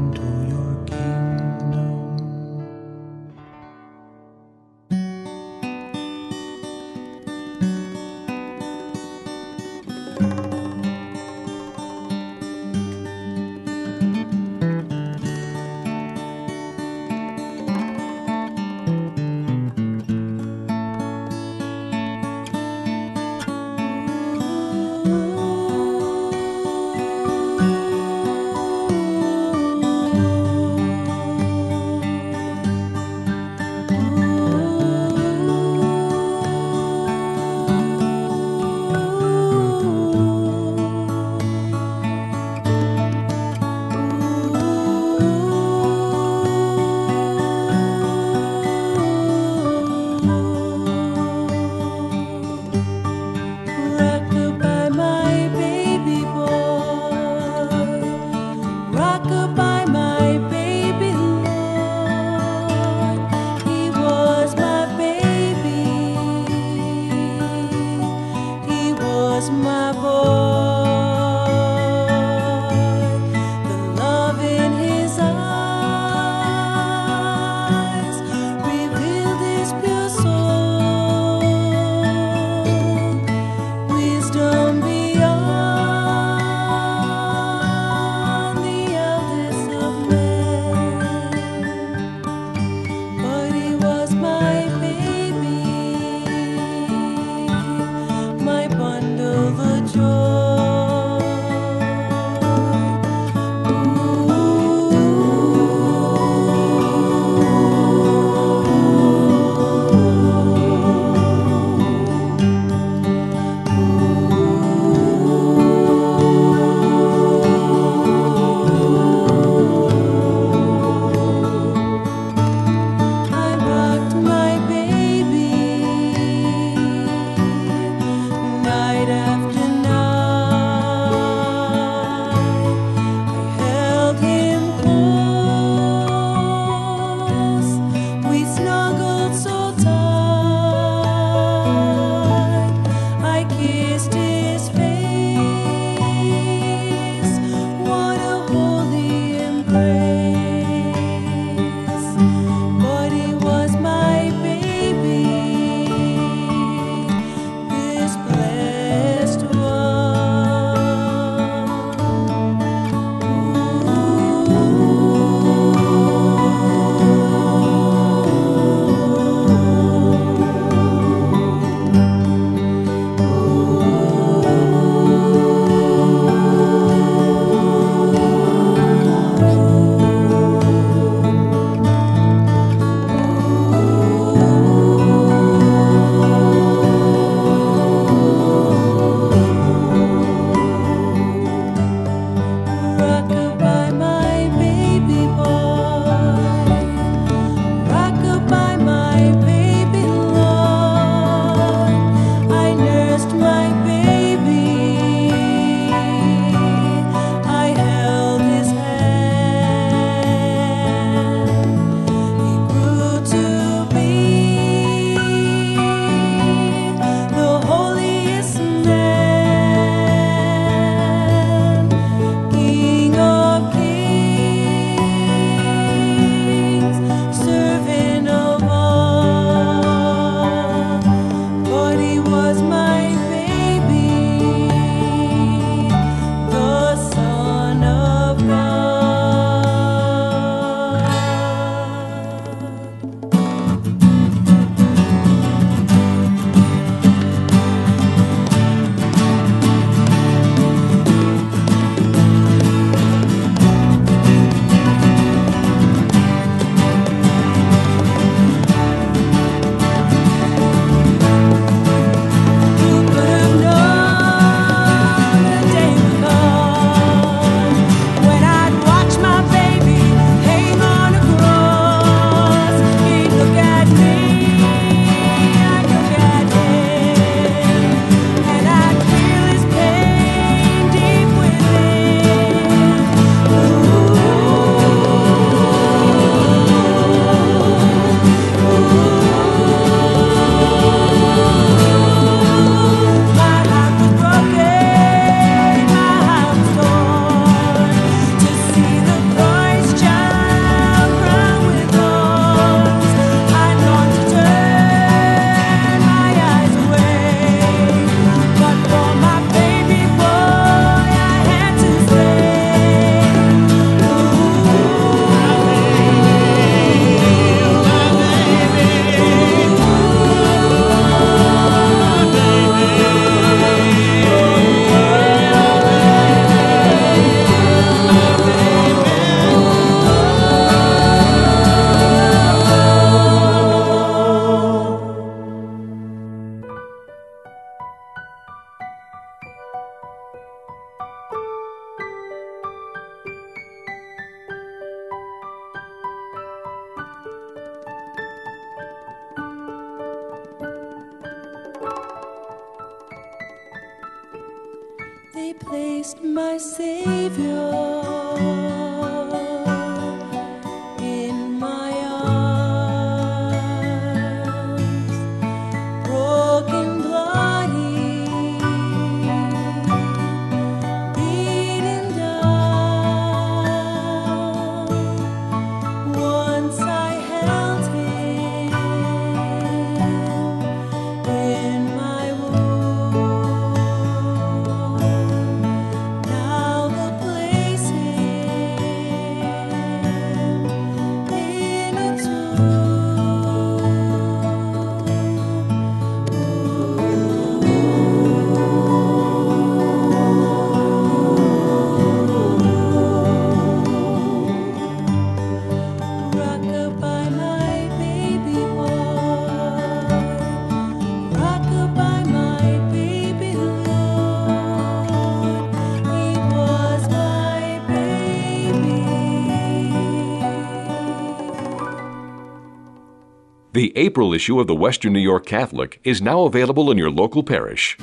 April 423.97 424.33
issue 424.33 424.59
of 424.59 424.67
the 424.67 424.75
Western 424.75 425.13
New 425.13 425.19
York 425.19 425.45
Catholic 425.45 426.01
is 426.03 426.21
now 426.21 426.43
available 426.43 426.91
in 426.91 426.97
your 426.97 427.09
local 427.09 427.43
parish. 427.43 427.97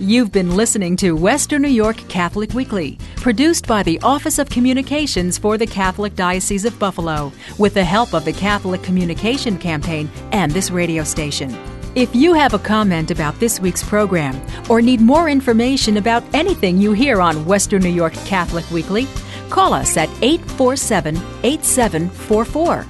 You've 0.00 0.32
been 0.32 0.56
listening 0.56 0.96
to 0.96 1.12
Western 1.12 1.62
New 1.62 1.68
York 1.68 1.96
Catholic 2.08 2.54
Weekly, 2.54 2.98
produced 3.16 3.66
by 3.66 3.82
the 3.82 4.00
Office 4.00 4.38
of 4.38 4.48
Communications 4.48 5.36
for 5.36 5.58
the 5.58 5.66
Catholic 5.66 6.16
Diocese 6.16 6.64
of 6.64 6.76
Buffalo, 6.78 7.30
with 7.58 7.74
the 7.74 7.84
help 7.84 8.14
of 8.14 8.24
the 8.24 8.32
Catholic 8.32 8.82
Communication 8.82 9.58
Campaign 9.58 10.10
and 10.32 10.50
this 10.50 10.70
radio 10.70 11.04
station. 11.04 11.56
If 11.94 12.16
you 12.16 12.32
have 12.32 12.54
a 12.54 12.58
comment 12.58 13.10
about 13.10 13.38
this 13.38 13.60
week's 13.60 13.84
program 13.84 14.40
or 14.70 14.80
need 14.80 15.02
more 15.02 15.28
information 15.28 15.98
about 15.98 16.24
anything 16.34 16.78
you 16.78 16.94
hear 16.94 17.20
on 17.20 17.44
Western 17.44 17.82
New 17.82 17.90
York 17.90 18.14
Catholic 18.24 18.68
Weekly, 18.70 19.06
call 19.50 19.74
us 19.74 19.98
at 19.98 20.08
847 20.22 21.16
8744 21.42 22.86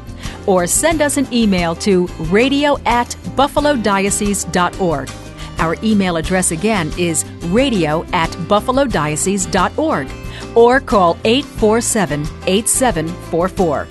or 0.47 0.67
send 0.67 1.03
us 1.03 1.17
an 1.17 1.27
email 1.33 1.75
to 1.77 2.07
radio 2.31 2.79
at 2.85 3.09
buffalodiocese.org. 3.37 5.11
Our 5.59 5.77
email 5.83 6.17
address 6.17 6.51
again 6.51 6.93
is 6.99 7.25
radio 7.47 8.05
at 8.13 8.31
buffalodiocese.org 8.31 10.11
or 10.57 10.81
call 10.81 11.17
847 11.25 12.23
8744. 12.47 13.87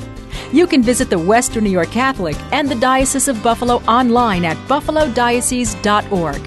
You 0.51 0.67
can 0.67 0.83
visit 0.83 1.09
the 1.09 1.17
Western 1.17 1.63
New 1.63 1.69
York 1.69 1.91
Catholic 1.91 2.35
and 2.51 2.67
the 2.69 2.75
Diocese 2.75 3.29
of 3.29 3.41
Buffalo 3.41 3.75
online 3.87 4.43
at 4.43 4.57
buffalodiocese.org. 4.67 6.41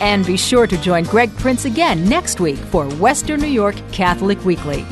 And 0.00 0.24
be 0.24 0.36
sure 0.36 0.66
to 0.66 0.78
join 0.78 1.04
Greg 1.04 1.34
Prince 1.36 1.64
again 1.64 2.08
next 2.08 2.38
week 2.38 2.56
for 2.56 2.88
Western 2.96 3.40
New 3.40 3.48
York 3.48 3.76
Catholic 3.90 4.44
Weekly. 4.44 4.86